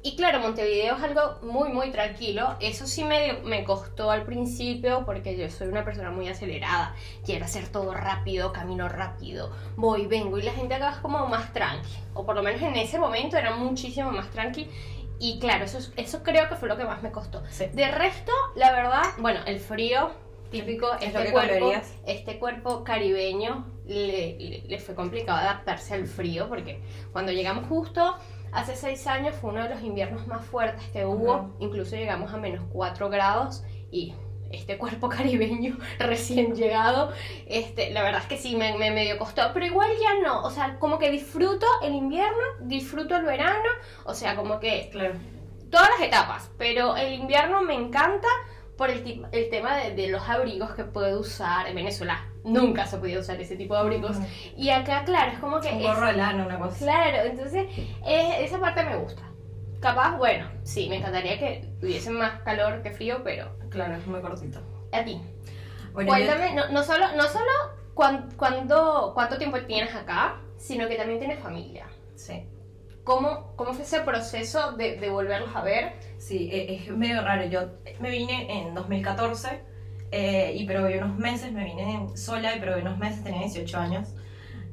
y 0.03 0.15
claro, 0.15 0.39
Montevideo 0.39 0.95
es 0.95 1.03
algo 1.03 1.39
muy, 1.41 1.69
muy 1.69 1.89
tranquilo. 1.89 2.55
Eso 2.59 2.85
sí 2.85 3.03
me, 3.03 3.39
me 3.43 3.63
costó 3.63 4.11
al 4.11 4.23
principio 4.23 5.05
porque 5.07 5.35
yo 5.35 5.49
soy 5.49 5.69
una 5.69 5.83
persona 5.83 6.11
muy 6.11 6.27
acelerada. 6.27 6.95
Quiero 7.25 7.45
hacer 7.45 7.69
todo 7.69 7.95
rápido, 7.95 8.53
camino 8.53 8.87
rápido, 8.87 9.51
voy, 9.75 10.05
vengo. 10.05 10.37
Y 10.37 10.43
la 10.43 10.51
gente 10.51 10.75
acá 10.75 10.91
es 10.91 10.97
como 10.97 11.25
más 11.25 11.51
tranqui. 11.51 11.89
O 12.13 12.27
por 12.27 12.35
lo 12.35 12.43
menos 12.43 12.61
en 12.61 12.75
ese 12.75 12.99
momento 12.99 13.37
era 13.37 13.55
muchísimo 13.55 14.11
más 14.11 14.29
tranqui. 14.29 14.69
Y 15.19 15.39
claro, 15.39 15.65
eso, 15.65 15.77
es- 15.79 15.91
eso 15.97 16.21
creo 16.23 16.47
que 16.49 16.55
fue 16.55 16.67
lo 16.67 16.77
que 16.77 16.85
más 16.85 17.01
me 17.01 17.11
costó. 17.11 17.43
Sí. 17.49 17.65
De 17.73 17.89
resto, 17.89 18.31
la 18.55 18.71
verdad, 18.71 19.03
bueno, 19.17 19.39
el 19.45 19.59
frío 19.59 20.11
típico, 20.51 20.93
Es 21.01 21.13
lo 21.13 21.19
este 21.19 21.25
que 21.25 21.31
cuerpo, 21.31 21.71
este 22.05 22.39
cuerpo 22.39 22.83
caribeño 22.83 23.65
le, 23.85 24.37
le- 24.39 24.63
le 24.67 24.79
fue 24.79 24.95
complicado 24.95 25.39
adaptarse 25.39 25.93
al 25.93 26.05
frío 26.07 26.47
porque 26.47 26.81
cuando 27.11 27.31
llegamos 27.31 27.67
justo 27.67 28.15
hace 28.53 28.75
seis 28.75 29.07
años 29.07 29.35
fue 29.35 29.49
uno 29.51 29.63
de 29.63 29.69
los 29.69 29.81
inviernos 29.83 30.25
más 30.27 30.45
fuertes 30.45 30.87
que 30.89 31.05
hubo, 31.05 31.53
incluso 31.59 31.95
llegamos 31.97 32.33
a 32.33 32.37
menos 32.37 32.63
4 32.71 33.09
grados 33.09 33.63
y 33.91 34.13
este 34.51 34.77
cuerpo 34.77 35.09
caribeño 35.17 35.77
recién 35.99 36.55
llegado, 36.55 37.11
este, 37.47 37.91
la 37.91 38.03
verdad 38.03 38.21
es 38.21 38.27
que 38.27 38.37
sí, 38.37 38.55
me, 38.55 38.77
me 38.77 38.91
medio 38.91 39.17
costó, 39.17 39.51
pero 39.53 39.65
igual 39.65 39.89
ya 40.01 40.27
no, 40.27 40.41
o 40.43 40.49
sea, 40.51 40.77
como 40.79 40.99
que 40.99 41.09
disfruto 41.11 41.65
el 41.83 41.93
invierno, 41.95 42.37
disfruto 42.61 43.15
el 43.15 43.25
verano, 43.25 43.69
o 44.05 44.13
sea, 44.13 44.35
como 44.35 44.59
que 44.59 44.89
Claro. 44.91 45.13
todas 45.69 45.89
las 45.89 46.01
etapas, 46.07 46.49
pero 46.57 46.95
el 46.97 47.13
invierno 47.13 47.61
me 47.61 47.73
encanta 47.75 48.27
por 48.77 48.91
el, 48.91 49.25
el 49.31 49.49
tema 49.49 49.75
de, 49.77 49.95
de 49.95 50.07
los 50.09 50.21
abrigos 50.29 50.69
que 50.75 50.83
puedo 50.83 51.19
usar. 51.21 51.65
En 51.67 51.73
Venezuela 51.73 52.23
nunca 52.43 52.85
se 52.85 52.97
podía 52.99 53.19
usar 53.19 53.41
ese 53.41 53.55
tipo 53.55 53.73
de 53.73 53.79
abrigos. 53.79 54.17
Y 54.55 54.69
acá, 54.69 55.03
claro, 55.03 55.31
es 55.31 55.39
como 55.39 55.59
que... 55.59 55.69
Un 55.69 55.77
es- 55.79 55.83
gorro 55.83 56.05
de 56.05 56.13
lana, 56.13 56.45
una 56.45 56.59
cosa. 56.59 56.77
claro, 56.85 57.17
entonces 57.27 57.65
eh, 58.05 58.37
esa 58.41 58.59
parte 58.59 58.83
me 58.83 58.95
gusta. 58.97 59.23
Capaz, 59.87 60.17
bueno, 60.17 60.49
sí, 60.63 60.89
me 60.89 60.97
encantaría 60.97 61.39
que 61.39 61.65
hubiese 61.81 62.09
más 62.09 62.41
calor 62.41 62.81
que 62.83 62.91
frío, 62.91 63.21
pero 63.23 63.49
Claro, 63.69 63.95
es 63.95 64.05
muy 64.05 64.19
cortito. 64.21 64.59
a 64.91 65.03
ti. 65.03 65.21
Bueno, 65.93 66.11
yo- 66.17 66.25
Cuéntame, 66.25 66.53
no, 66.53 66.69
no 66.69 66.83
solo, 66.83 67.05
no 67.15 67.23
solo 67.23 67.51
cuán- 67.93 68.29
cuándo- 68.37 69.11
cuánto 69.13 69.37
tiempo 69.37 69.59
tienes 69.61 69.95
acá, 69.95 70.41
sino 70.57 70.87
que 70.89 70.95
también 70.95 71.19
tienes 71.19 71.39
familia. 71.39 71.87
Sí. 72.15 72.43
¿Cómo, 73.05 73.53
cómo 73.55 73.73
fue 73.73 73.83
ese 73.83 74.01
proceso 74.01 74.73
de, 74.73 74.97
de 74.97 75.09
volverlos 75.09 75.55
a 75.55 75.61
ver? 75.61 75.93
Sí, 76.17 76.49
e- 76.51 76.75
es 76.75 76.89
medio 76.89 77.21
raro. 77.21 77.45
Yo 77.45 77.61
me 78.01 78.09
vine 78.11 78.59
en 78.59 78.73
2014 78.75 79.61
eh, 80.11 80.51
y 80.55 80.65
probé 80.67 80.97
unos 80.97 81.17
meses, 81.17 81.51
me 81.53 81.63
vine 81.63 82.07
sola 82.15 82.55
y 82.55 82.59
probé 82.59 82.81
unos 82.81 82.97
meses, 82.97 83.23
tenía 83.23 83.39
18 83.41 83.77
años. 83.77 84.09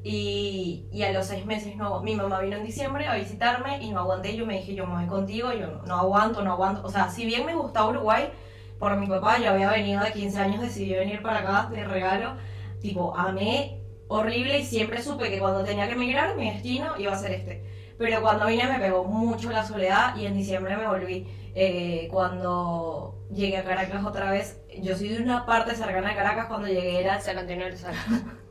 Y, 0.07 0.85
y 0.91 1.01
a 1.01 1.11
los 1.11 1.25
seis 1.25 1.47
meses 1.47 1.75
no, 1.77 1.99
mi 2.03 2.15
mamá 2.15 2.39
vino 2.39 2.57
en 2.57 2.63
diciembre 2.63 3.07
a 3.07 3.15
visitarme 3.15 3.81
y 3.81 3.89
no 3.89 4.01
aguanté. 4.01 4.35
Yo 4.37 4.45
me 4.45 4.59
dije, 4.59 4.75
yo 4.75 4.85
me 4.85 4.97
voy 4.97 5.07
contigo, 5.07 5.51
yo 5.51 5.81
no, 5.87 5.95
aguanto, 5.95 6.43
no 6.43 6.51
aguanto. 6.51 6.83
O 6.85 6.91
sea, 6.91 7.09
si 7.09 7.25
bien 7.25 7.43
me 7.43 7.55
gustaba 7.55 7.89
Uruguay, 7.89 8.29
por 8.77 8.95
mi 8.97 9.07
papá, 9.07 9.39
yo 9.39 9.49
había 9.49 9.71
venido 9.71 10.03
de 10.03 10.13
15 10.13 10.39
años, 10.39 10.61
decidí 10.61 10.93
venir 10.93 11.23
para 11.23 11.39
acá 11.39 11.69
de 11.71 11.83
regalo. 11.85 12.35
Tipo, 12.81 13.17
amé 13.17 13.81
horrible 14.07 14.59
y 14.59 14.63
siempre 14.63 15.01
supe 15.01 15.31
que 15.31 15.39
cuando 15.39 15.63
tenía 15.63 15.87
que 15.87 15.93
emigrar, 15.93 16.35
mi 16.35 16.51
destino 16.51 16.93
iba 16.99 17.11
a 17.11 17.17
ser 17.17 17.31
este. 17.31 17.65
Pero 17.97 18.21
cuando 18.21 18.45
vine 18.45 18.67
me 18.67 18.77
pegó 18.77 19.05
mucho 19.05 19.49
la 19.49 19.65
soledad 19.65 20.15
y 20.17 20.27
en 20.27 20.37
diciembre 20.37 20.77
me 20.77 20.85
volví. 20.85 21.27
Eh, 21.55 22.09
cuando 22.11 23.25
llegué 23.33 23.57
a 23.57 23.63
Caracas 23.63 24.05
otra 24.05 24.29
vez, 24.29 24.61
yo 24.83 24.95
soy 24.95 25.09
de 25.09 25.23
una 25.23 25.47
parte 25.47 25.73
cercana 25.73 26.11
a 26.11 26.15
Caracas, 26.15 26.45
cuando 26.45 26.67
llegué 26.67 26.99
era, 26.99 27.19
San 27.19 27.39
Antonio 27.39 27.65
del 27.65 27.77
Sol. 27.77 27.93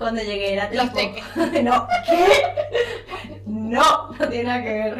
cuando 0.00 0.22
llegué 0.22 0.54
era 0.54 0.68
Los 0.72 0.92
tipo- 0.92 0.94
teques. 0.96 1.24
no, 1.62 1.86
¿qué? 2.06 2.42
No, 3.46 4.10
no 4.18 4.28
tiene 4.28 4.44
nada 4.44 4.62
que 4.62 4.72
ver. 4.72 4.94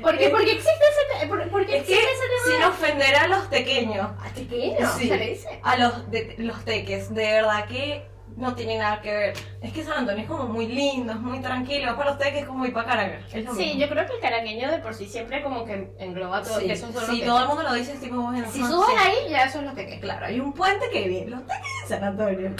¿Por 0.00 0.16
qué, 0.16 0.28
por 0.28 0.44
qué 0.44 0.52
existe 0.52 0.70
ese, 0.70 1.20
te- 1.20 1.26
por, 1.26 1.48
por 1.50 1.66
qué 1.66 1.78
Es 1.78 1.84
que 1.86 1.92
existe 1.94 2.12
ese 2.44 2.54
sin 2.56 2.62
ofender 2.64 3.14
a 3.16 3.26
los 3.28 3.46
pequeños, 3.48 4.06
tema? 4.16 4.32
¿Tequeño? 4.34 4.88
Sí. 4.96 5.08
¿Se 5.08 5.16
le 5.16 5.26
dice? 5.30 5.60
a 5.62 5.76
los, 5.76 6.10
de, 6.10 6.34
los 6.38 6.64
teques, 6.64 7.12
de 7.12 7.24
verdad 7.32 7.66
que 7.66 8.06
no 8.36 8.54
tiene 8.54 8.78
nada 8.78 9.00
que 9.00 9.12
ver. 9.12 9.34
Es 9.62 9.72
que 9.72 9.82
San 9.82 9.98
Antonio 9.98 10.22
es 10.22 10.28
como 10.28 10.46
muy 10.46 10.66
lindo, 10.66 11.12
es 11.12 11.20
muy 11.20 11.40
tranquilo, 11.40 11.96
para 11.96 12.10
los 12.10 12.18
teques 12.18 12.42
es 12.42 12.46
como 12.46 12.66
ir 12.66 12.72
para 12.72 12.86
Caracas. 12.86 13.34
es 13.34 13.44
lo 13.44 13.54
Sí, 13.54 13.78
yo 13.78 13.88
creo 13.88 14.06
que 14.06 14.14
el 14.14 14.20
caraqueño 14.20 14.70
de 14.70 14.78
por 14.78 14.94
sí 14.94 15.06
siempre 15.06 15.42
como 15.42 15.64
que 15.64 15.92
engloba 15.98 16.42
todo. 16.42 16.60
Sí, 16.60 16.66
que 16.66 16.76
son 16.76 16.92
los 16.92 17.04
sí, 17.06 17.22
todo 17.24 17.42
el 17.42 17.48
mundo 17.48 17.62
lo 17.62 17.74
dice, 17.74 17.92
es 17.92 18.00
tipo, 18.00 18.16
bueno, 18.16 18.46
Si 18.50 18.62
subes 18.62 18.96
ahí, 18.98 19.30
ya 19.30 19.42
esos 19.44 19.54
son 19.54 19.66
los 19.66 19.74
teques. 19.74 20.00
Claro, 20.00 20.26
hay 20.26 20.40
un 20.40 20.52
puente 20.52 20.86
que 20.90 21.08
viene, 21.08 21.30
los 21.30 21.46
teques 21.46 21.66
de 21.82 21.88
San 21.88 22.04
Antonio. 22.04 22.52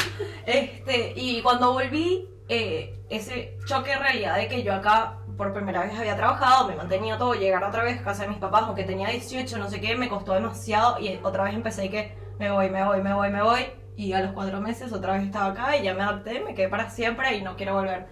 Este, 0.47 1.13
y 1.17 1.43
cuando 1.43 1.73
volví, 1.73 2.29
eh, 2.49 2.95
ese 3.11 3.59
choque 3.67 3.91
de 3.91 3.99
realidad 3.99 4.37
de 4.37 4.49
que 4.49 4.63
yo 4.63 4.73
acá 4.73 5.19
por 5.37 5.53
primera 5.53 5.83
vez 5.83 5.99
había 5.99 6.17
trabajado, 6.17 6.69
me 6.69 6.77
mantenía 6.77 7.19
todo, 7.19 7.35
llegar 7.35 7.63
otra 7.65 7.83
vez 7.83 8.01
a 8.01 8.05
casa 8.05 8.23
de 8.23 8.29
mis 8.29 8.39
papás, 8.39 8.63
aunque 8.63 8.85
tenía 8.85 9.09
18, 9.09 9.59
no 9.59 9.69
sé 9.69 9.81
qué, 9.81 9.97
me 9.97 10.09
costó 10.09 10.33
demasiado 10.33 10.99
y 10.99 11.19
otra 11.23 11.45
vez 11.45 11.55
empecé 11.55 11.91
que 11.91 12.17
me 12.39 12.51
voy, 12.51 12.71
me 12.71 12.85
voy, 12.85 13.03
me 13.03 13.13
voy, 13.13 13.31
me 13.31 13.43
voy. 13.43 13.67
Y 13.97 14.13
a 14.13 14.21
los 14.21 14.33
cuatro 14.33 14.61
meses 14.61 14.93
otra 14.93 15.15
vez 15.15 15.25
estaba 15.25 15.47
acá 15.53 15.77
y 15.77 15.83
ya 15.85 15.95
me 15.95 16.03
adapté, 16.03 16.41
me 16.41 16.55
quedé 16.55 16.69
para 16.69 16.91
siempre 16.91 17.35
y 17.37 17.43
no 17.43 17.57
quiero 17.57 17.75
volver 17.75 18.07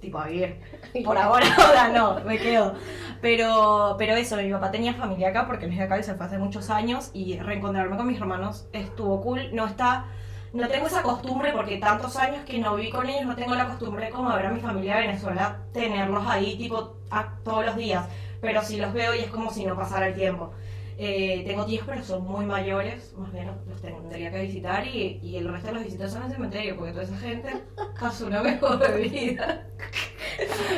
tipo 0.00 0.18
a 0.18 0.26
vivir. 0.26 0.60
Por 1.04 1.18
ahora, 1.18 1.46
ahora 1.58 1.88
no, 1.88 2.20
me 2.24 2.38
quedo. 2.38 2.74
Pero, 3.20 3.96
pero 3.98 4.14
eso, 4.14 4.36
mi 4.36 4.50
papá 4.50 4.70
tenía 4.70 4.94
familia 4.94 5.28
acá 5.28 5.46
porque 5.46 5.64
él 5.66 5.72
es 5.72 5.78
de 5.78 5.84
acá 5.84 5.98
y 5.98 6.02
se 6.02 6.14
fue 6.14 6.26
hace 6.26 6.38
muchos 6.38 6.70
años 6.70 7.10
y 7.12 7.38
reencontrarme 7.38 7.96
con 7.96 8.06
mis 8.06 8.18
hermanos 8.20 8.66
estuvo 8.72 9.20
cool. 9.22 9.54
No 9.54 9.66
está, 9.66 10.06
no 10.52 10.68
tengo 10.68 10.86
esa 10.86 11.02
costumbre 11.02 11.52
porque 11.52 11.78
tantos 11.78 12.16
años 12.16 12.44
que 12.44 12.58
no 12.58 12.76
viví 12.76 12.90
con 12.90 13.08
ellos, 13.08 13.26
no 13.26 13.36
tengo 13.36 13.54
la 13.54 13.66
costumbre 13.66 14.10
como 14.10 14.30
de 14.30 14.36
ver 14.36 14.46
a 14.46 14.50
mi 14.50 14.60
familia 14.60 14.96
de 14.96 15.02
Venezuela, 15.08 15.58
tenerlos 15.72 16.26
ahí 16.26 16.56
tipo 16.56 16.96
a- 17.10 17.34
todos 17.44 17.64
los 17.66 17.76
días. 17.76 18.06
Pero 18.40 18.62
sí 18.62 18.76
los 18.76 18.92
veo 18.92 19.14
y 19.14 19.20
es 19.20 19.28
como 19.30 19.50
si 19.50 19.64
no 19.64 19.76
pasara 19.76 20.08
el 20.08 20.14
tiempo. 20.14 20.52
Eh, 20.98 21.42
tengo 21.46 21.66
tíos, 21.66 21.84
pero 21.86 22.02
son 22.02 22.24
muy 22.24 22.46
mayores, 22.46 23.12
más 23.18 23.30
bien 23.30 23.50
los 23.68 23.82
tendría 23.82 24.30
que 24.30 24.40
visitar 24.40 24.86
y, 24.86 25.20
y 25.22 25.36
el 25.36 25.46
resto 25.46 25.68
de 25.68 25.74
los 25.74 25.84
visitos 25.84 26.10
son 26.10 26.22
en 26.22 26.28
el 26.28 26.34
cementerio, 26.34 26.76
porque 26.76 26.92
toda 26.92 27.04
esa 27.04 27.18
gente 27.18 27.64
pasó 28.00 28.26
una 28.26 28.42
mejor 28.42 28.98
vida. 28.98 29.66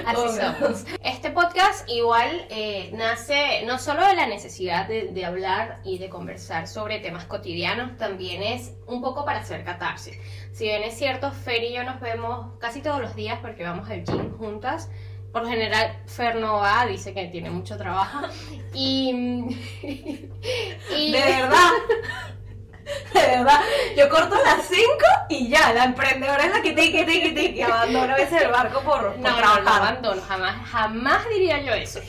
Así 0.07 0.21
Obvio. 0.21 0.55
somos. 0.61 0.85
Este 1.05 1.31
podcast 1.31 1.89
igual 1.89 2.47
eh, 2.51 2.91
nace 2.95 3.63
no 3.67 3.79
solo 3.79 4.05
de 4.07 4.15
la 4.15 4.27
necesidad 4.27 4.89
de, 4.89 5.09
de 5.13 5.25
hablar 5.25 5.81
y 5.85 5.99
de 5.99 6.09
conversar 6.09 6.67
sobre 6.67 6.99
temas 6.99 7.25
cotidianos, 7.25 7.97
también 7.97 8.43
es 8.43 8.75
un 8.87 9.01
poco 9.01 9.25
para 9.25 9.41
hacer 9.41 9.65
catarsis. 9.65 10.17
Si 10.53 10.65
bien 10.65 10.83
es 10.83 10.95
cierto, 10.95 11.31
Fer 11.31 11.63
y 11.63 11.75
yo 11.75 11.85
nos 11.85 12.01
vemos 12.01 12.59
casi 12.59 12.83
todos 12.83 13.01
los 13.01 13.15
días 13.15 13.39
porque 13.41 13.63
vamos 13.63 13.89
al 13.89 14.05
gym 14.05 14.37
juntas. 14.37 14.91
Por 15.32 15.42
lo 15.42 15.49
general, 15.49 16.02
Fer 16.06 16.37
no 16.37 16.54
va, 16.58 16.87
dice 16.87 17.12
que 17.12 17.26
tiene 17.26 17.50
mucho 17.50 17.76
trabajo. 17.76 18.20
Y. 18.75 19.11
y 19.82 21.12
De 21.12 21.20
verdad. 21.20 21.70
De 23.12 23.20
verdad. 23.20 23.61
Yo 23.97 24.08
corto 24.08 24.35
a 24.35 24.56
las 24.56 24.66
5 24.66 24.80
y 25.28 25.49
ya, 25.49 25.73
la 25.75 25.85
emprendedora 25.85 26.44
es 26.47 26.52
la 26.52 26.62
que 26.62 26.73
te 26.73 26.90
que 26.90 27.04
te 27.04 27.35
que 27.35 27.54
que 27.54 27.64
abandono 27.64 28.16
ese 28.16 28.38
el 28.44 28.50
barco 28.50 28.80
por, 28.80 29.12
por 29.12 29.18
No, 29.18 29.30
no, 29.30 29.30
no 29.30 29.37
trabajar. 29.37 29.82
abandono, 29.82 30.23
jamás, 30.23 30.66
jamás 30.68 31.28
diría 31.28 31.61
yo 31.62 31.73
eso. 31.75 32.00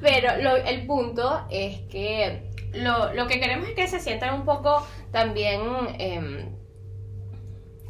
Pero 0.00 0.40
lo- 0.42 0.56
el 0.56 0.86
punto 0.86 1.46
es 1.50 1.80
que 1.90 2.50
lo, 2.72 3.12
lo 3.12 3.26
que 3.26 3.38
queremos 3.38 3.68
es 3.68 3.74
que 3.74 3.86
se 3.86 4.00
sientan 4.00 4.34
un 4.34 4.44
poco 4.46 4.86
también... 5.12 5.60
em, 5.98 6.54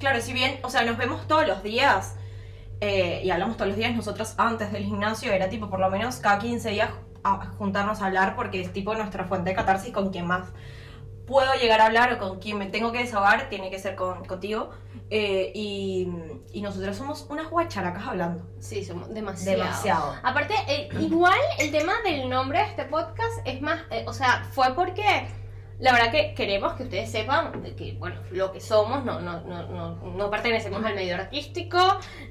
Claro, 0.01 0.21
si 0.21 0.33
bien, 0.33 0.59
o 0.63 0.69
sea, 0.71 0.83
nos 0.83 0.99
vemos 0.99 1.27
todos 1.29 1.47
los 1.47 1.63
días 1.63 2.17
eh, 2.85 3.23
y 3.25 3.31
hablamos 3.31 3.57
todos 3.57 3.69
los 3.69 3.77
días, 3.79 3.95
nosotros 3.95 4.35
antes 4.37 4.71
del 4.73 4.85
gimnasio 4.85 5.33
era 5.33 5.49
tipo 5.49 5.71
por 5.71 5.81
lo 5.81 5.89
menos 5.91 6.17
cada 6.17 6.39
15 6.39 6.71
días 6.71 6.91
a 7.23 7.47
juntarnos 7.57 8.03
a 8.03 8.07
hablar 8.07 8.37
porque 8.37 8.61
es 8.61 8.73
tipo 8.73 8.95
nuestra 8.95 9.25
fuente 9.25 9.51
de 9.51 9.57
catarsis 9.57 9.93
con 9.93 10.11
quien 10.11 10.27
más 10.27 10.49
puedo 11.27 11.53
llegar 11.55 11.81
a 11.81 11.87
hablar 11.87 12.13
o 12.13 12.19
con 12.19 12.39
quien 12.39 12.59
me 12.59 12.67
tengo 12.67 12.93
que 12.93 12.99
desahogar, 12.99 13.49
tiene 13.49 13.71
que 13.71 13.79
ser 13.79 13.97
con, 13.97 14.25
contigo. 14.25 14.71
Eh, 15.11 15.53
y, 15.55 16.09
y 16.53 16.63
nosotros 16.63 16.97
somos 16.97 17.27
unas 17.29 17.51
guacharacas 17.51 18.07
hablando. 18.07 18.45
sí, 18.59 18.85
somos 18.85 19.13
demasiado. 19.13 19.59
Demasiado. 19.59 20.15
Aparte, 20.23 20.55
eh, 20.67 20.89
igual 21.01 21.39
el 21.59 21.71
tema 21.71 21.93
del 22.05 22.29
nombre 22.29 22.59
de 22.59 22.65
este 22.65 22.85
podcast 22.85 23.47
es 23.47 23.61
más, 23.61 23.83
eh, 23.91 24.05
o 24.07 24.13
sea, 24.13 24.47
fue 24.53 24.75
porque 24.75 25.27
la 25.79 25.93
verdad 25.93 26.11
que 26.13 26.35
queremos 26.35 26.75
que 26.75 26.85
ustedes 26.85 27.11
sepan 27.11 27.63
que, 27.77 27.95
bueno, 27.99 28.21
lo 28.31 28.53
que 28.53 28.61
somos, 28.61 29.05
no, 29.05 29.21
no, 29.21 29.41
no, 29.43 29.67
no, 29.69 29.97
no 29.97 30.31
pertenecemos 30.31 30.85
al 30.85 30.95
medio 30.95 31.17
artístico, 31.17 31.79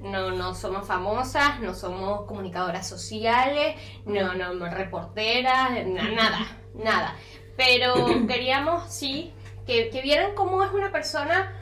no, 0.01 0.31
no 0.31 0.55
somos 0.55 0.87
famosas, 0.87 1.59
no 1.59 1.73
somos 1.73 2.21
comunicadoras 2.25 2.87
sociales, 2.87 3.75
no, 4.05 4.33
no, 4.33 4.65
reporteras, 4.69 5.71
na- 5.85 6.11
nada, 6.11 6.57
nada. 6.73 7.15
Pero 7.57 7.93
queríamos, 8.27 8.91
sí, 8.91 9.33
que, 9.67 9.89
que 9.89 10.01
vieran 10.01 10.33
cómo 10.35 10.63
es 10.63 10.71
una 10.71 10.91
persona 10.91 11.57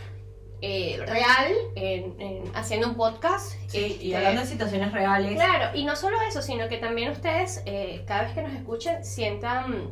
eh, 0.62 1.04
real 1.08 1.52
en- 1.76 2.22
en- 2.22 2.56
haciendo 2.56 2.88
un 2.90 2.96
podcast. 2.96 3.54
Sí, 3.68 3.98
y 4.00 4.14
hablando 4.14 4.42
de 4.42 4.48
situaciones 4.48 4.92
reales. 4.92 5.34
Claro, 5.34 5.76
y 5.76 5.84
no 5.86 5.96
solo 5.96 6.18
eso, 6.30 6.42
sino 6.44 6.68
que 6.70 6.78
también 6.78 7.10
ustedes, 7.12 7.64
eh, 7.66 8.04
cada 8.08 8.24
vez 8.26 8.34
que 8.34 8.44
nos 8.44 8.54
escuchen, 8.54 9.04
sientan, 9.04 9.90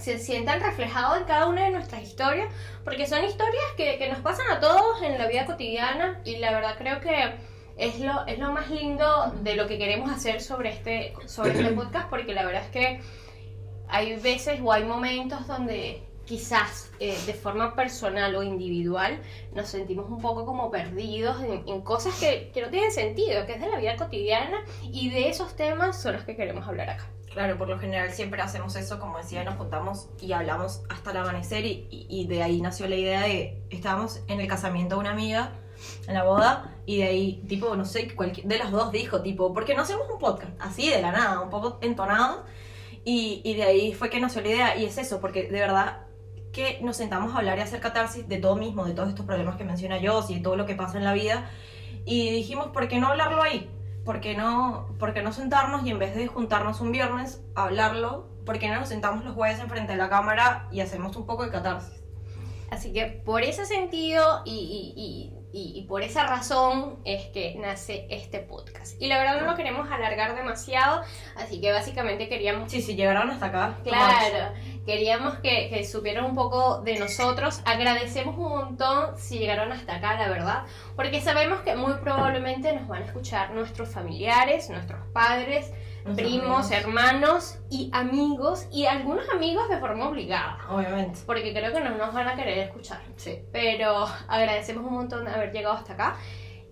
se 0.00 0.18
sientan 0.18 0.60
reflejados 0.60 1.18
en 1.18 1.24
cada 1.24 1.46
una 1.46 1.64
de 1.64 1.70
nuestras 1.70 2.02
historias, 2.02 2.52
porque 2.84 3.06
son 3.06 3.24
historias 3.24 3.64
que, 3.76 3.98
que 3.98 4.08
nos 4.08 4.18
pasan 4.20 4.50
a 4.50 4.60
todos 4.60 5.02
en 5.02 5.18
la 5.18 5.26
vida 5.26 5.46
cotidiana 5.46 6.20
y 6.24 6.36
la 6.36 6.52
verdad 6.52 6.76
creo 6.78 7.00
que 7.00 7.34
es 7.76 7.98
lo, 8.00 8.26
es 8.26 8.38
lo 8.38 8.52
más 8.52 8.70
lindo 8.70 9.32
de 9.42 9.56
lo 9.56 9.66
que 9.66 9.78
queremos 9.78 10.10
hacer 10.10 10.40
sobre 10.42 10.70
este, 10.70 11.14
sobre 11.26 11.52
este 11.52 11.72
podcast, 11.74 12.08
porque 12.10 12.34
la 12.34 12.44
verdad 12.44 12.62
es 12.64 12.70
que 12.70 13.00
hay 13.88 14.16
veces 14.16 14.60
o 14.62 14.72
hay 14.72 14.84
momentos 14.84 15.46
donde 15.46 16.02
quizás 16.24 16.92
eh, 17.00 17.16
de 17.26 17.34
forma 17.34 17.74
personal 17.74 18.36
o 18.36 18.42
individual 18.42 19.18
nos 19.52 19.68
sentimos 19.68 20.08
un 20.08 20.20
poco 20.20 20.46
como 20.46 20.70
perdidos 20.70 21.42
en, 21.42 21.66
en 21.66 21.80
cosas 21.80 22.14
que, 22.20 22.50
que 22.54 22.62
no 22.62 22.68
tienen 22.68 22.92
sentido, 22.92 23.46
que 23.46 23.54
es 23.54 23.60
de 23.60 23.68
la 23.68 23.78
vida 23.78 23.96
cotidiana 23.96 24.62
y 24.82 25.10
de 25.10 25.28
esos 25.28 25.56
temas 25.56 26.00
son 26.00 26.12
los 26.12 26.24
que 26.24 26.36
queremos 26.36 26.68
hablar 26.68 26.90
acá. 26.90 27.10
Claro, 27.30 27.56
por 27.56 27.68
lo 27.68 27.78
general 27.78 28.10
siempre 28.10 28.42
hacemos 28.42 28.74
eso, 28.74 28.98
como 28.98 29.18
decía, 29.18 29.44
nos 29.44 29.54
juntamos 29.54 30.08
y 30.20 30.32
hablamos 30.32 30.82
hasta 30.88 31.12
el 31.12 31.18
amanecer 31.18 31.64
y, 31.64 32.26
de 32.28 32.42
ahí 32.42 32.60
nació 32.60 32.88
la 32.88 32.96
idea 32.96 33.20
de, 33.20 33.62
estábamos 33.70 34.20
en 34.26 34.40
el 34.40 34.48
casamiento 34.48 34.96
de 34.96 35.02
una 35.02 35.12
amiga, 35.12 35.52
en 36.08 36.14
la 36.14 36.24
boda, 36.24 36.76
y 36.86 36.98
de 36.98 37.04
ahí, 37.04 37.44
tipo, 37.48 37.76
no 37.76 37.84
sé, 37.84 38.12
cualquier, 38.16 38.46
de 38.46 38.58
las 38.58 38.72
dos 38.72 38.90
dijo, 38.90 39.22
tipo, 39.22 39.54
¿por 39.54 39.64
qué 39.64 39.76
no 39.76 39.82
hacemos 39.82 40.10
un 40.12 40.18
podcast? 40.18 40.50
Así, 40.58 40.90
de 40.90 41.00
la 41.00 41.12
nada, 41.12 41.40
un 41.40 41.50
poco 41.50 41.78
entonado, 41.82 42.44
y, 43.04 43.42
y 43.44 43.54
de 43.54 43.62
ahí 43.62 43.94
fue 43.94 44.10
que 44.10 44.20
nació 44.20 44.42
la 44.42 44.48
idea, 44.48 44.76
y 44.76 44.84
es 44.84 44.98
eso, 44.98 45.20
porque 45.20 45.44
de 45.44 45.60
verdad 45.60 46.06
que 46.52 46.80
nos 46.82 46.96
sentamos 46.96 47.32
a 47.32 47.38
hablar 47.38 47.58
y 47.58 47.60
hacer 47.60 47.80
catarsis 47.80 48.28
de 48.28 48.38
todo 48.38 48.56
mismo, 48.56 48.84
de 48.84 48.92
todos 48.92 49.08
estos 49.08 49.24
problemas 49.24 49.54
que 49.54 49.62
menciona 49.62 49.98
yo, 49.98 50.24
y 50.28 50.34
de 50.34 50.40
todo 50.40 50.56
lo 50.56 50.66
que 50.66 50.74
pasa 50.74 50.98
en 50.98 51.04
la 51.04 51.12
vida, 51.12 51.48
y 52.04 52.30
dijimos, 52.30 52.68
¿por 52.72 52.88
qué 52.88 52.98
no 52.98 53.06
hablarlo 53.06 53.40
ahí? 53.40 53.70
¿Por 54.10 54.20
qué 54.20 54.34
no, 54.34 54.88
por 54.98 55.14
qué 55.14 55.22
no 55.22 55.32
sentarnos 55.32 55.86
y 55.86 55.90
en 55.90 56.00
vez 56.00 56.16
de 56.16 56.26
juntarnos 56.26 56.80
un 56.80 56.90
viernes 56.90 57.44
a 57.54 57.62
hablarlo, 57.66 58.28
¿por 58.44 58.58
qué 58.58 58.66
no 58.68 58.80
nos 58.80 58.88
sentamos 58.88 59.24
los 59.24 59.36
jueves 59.36 59.60
enfrente 59.60 59.92
de 59.92 59.98
la 59.98 60.08
cámara 60.08 60.66
y 60.72 60.80
hacemos 60.80 61.14
un 61.14 61.26
poco 61.26 61.44
de 61.44 61.52
catarsis? 61.52 62.02
Así 62.72 62.92
que 62.92 63.06
por 63.06 63.44
ese 63.44 63.66
sentido 63.66 64.42
y, 64.44 64.50
y- 64.96 65.36
y 65.36 65.36
y, 65.52 65.82
por 65.88 66.02
esa 66.02 66.24
razón 66.28 67.00
es 67.04 67.26
que 67.30 67.56
nace 67.56 68.06
este 68.08 68.38
podcast. 68.38 68.94
Y 69.02 69.08
la 69.08 69.18
verdad 69.18 69.40
no 69.40 69.50
lo 69.50 69.56
queremos 69.56 69.90
alargar 69.90 70.36
demasiado, 70.36 71.02
así 71.34 71.60
que 71.60 71.72
básicamente 71.72 72.28
queríamos 72.28 72.70
Sí, 72.70 72.80
si 72.80 72.94
llegaron 72.94 73.28
hasta 73.30 73.46
acá. 73.46 73.74
Claro, 73.82 74.54
queríamos 74.90 75.38
que, 75.38 75.68
que 75.70 75.84
supieran 75.84 76.24
un 76.24 76.34
poco 76.34 76.80
de 76.80 76.98
nosotros. 76.98 77.62
Agradecemos 77.64 78.36
un 78.36 78.48
montón 78.48 79.16
si 79.16 79.38
llegaron 79.38 79.70
hasta 79.70 79.96
acá, 79.96 80.16
la 80.16 80.28
verdad, 80.28 80.64
porque 80.96 81.20
sabemos 81.20 81.60
que 81.60 81.76
muy 81.76 81.94
probablemente 81.94 82.72
nos 82.72 82.88
van 82.88 83.04
a 83.04 83.06
escuchar 83.06 83.52
nuestros 83.52 83.88
familiares, 83.90 84.68
nuestros 84.68 85.06
padres, 85.12 85.72
primos, 86.16 86.66
amigos. 86.66 86.70
hermanos 86.72 87.58
y 87.70 87.88
amigos, 87.92 88.66
y 88.72 88.86
algunos 88.86 89.28
amigos 89.30 89.68
de 89.68 89.78
forma 89.78 90.08
obligada, 90.08 90.58
Obviamente. 90.68 91.20
porque 91.24 91.52
creo 91.52 91.72
que 91.72 91.80
no 91.80 91.90
nos 91.96 92.12
van 92.12 92.26
a 92.26 92.34
querer 92.34 92.58
escuchar. 92.58 93.00
Sí. 93.14 93.44
Pero 93.52 94.06
agradecemos 94.26 94.84
un 94.84 94.94
montón 94.94 95.24
de 95.24 95.30
haber 95.30 95.52
llegado 95.52 95.76
hasta 95.76 95.92
acá. 95.92 96.16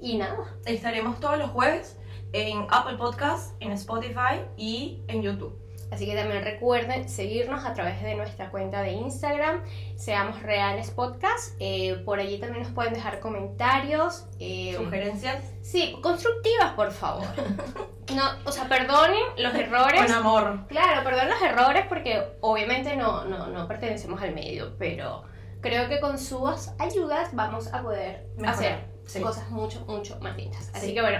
Y 0.00 0.16
nada, 0.16 0.56
Estaremos 0.64 1.20
todos 1.20 1.38
los 1.38 1.50
jueves 1.50 1.98
en 2.32 2.66
Apple 2.70 2.96
Podcast, 2.96 3.54
en 3.60 3.70
Spotify 3.72 4.42
y 4.56 5.02
en 5.06 5.22
YouTube. 5.22 5.67
Así 5.90 6.04
que 6.06 6.14
también 6.14 6.42
recuerden 6.44 7.08
seguirnos 7.08 7.64
a 7.64 7.72
través 7.72 8.02
de 8.02 8.14
nuestra 8.14 8.50
cuenta 8.50 8.82
de 8.82 8.92
Instagram, 8.92 9.62
Seamos 9.96 10.42
Reales 10.42 10.90
Podcast. 10.90 11.54
Eh, 11.60 12.02
por 12.04 12.20
allí 12.20 12.38
también 12.38 12.62
nos 12.64 12.72
pueden 12.72 12.92
dejar 12.94 13.20
comentarios. 13.20 14.26
eh, 14.38 14.74
Sugerencias. 14.76 15.42
sí, 15.62 15.96
constructivas, 16.02 16.72
por 16.72 16.90
favor. 16.92 17.26
No, 18.08 18.22
o 18.46 18.50
sea, 18.52 18.66
perdonen 18.70 19.20
los 19.36 19.54
errores. 19.54 20.00
Con 20.06 20.12
amor. 20.14 20.66
Claro, 20.68 21.04
perdonen 21.04 21.28
los 21.28 21.42
errores 21.42 21.84
porque 21.90 22.22
obviamente 22.40 22.96
no, 22.96 23.26
no, 23.26 23.48
no 23.48 23.68
pertenecemos 23.68 24.22
al 24.22 24.32
medio, 24.34 24.76
pero 24.78 25.24
creo 25.60 25.90
que 25.90 26.00
con 26.00 26.18
sus 26.18 26.70
ayudas 26.78 27.34
vamos 27.34 27.70
a 27.74 27.82
poder 27.82 28.24
Mejorar, 28.36 28.54
hacer 28.54 28.84
sí. 29.04 29.20
cosas 29.20 29.50
mucho, 29.50 29.84
mucho 29.86 30.18
más 30.22 30.34
lindas. 30.38 30.70
Así 30.74 30.86
Sí. 30.86 30.94
que 30.94 31.02
bueno, 31.02 31.18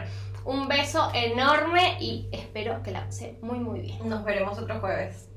un 0.48 0.66
beso 0.66 1.10
enorme 1.12 1.98
y 2.00 2.26
espero 2.32 2.82
que 2.82 2.90
la 2.90 3.04
pasen 3.04 3.36
muy, 3.42 3.58
muy 3.58 3.80
bien. 3.80 4.08
Nos 4.08 4.24
veremos 4.24 4.58
otro 4.58 4.80
jueves. 4.80 5.27